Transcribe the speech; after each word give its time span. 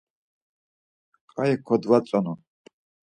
K̆ayi 1.33 1.55
kodvatzonu. 1.67 2.33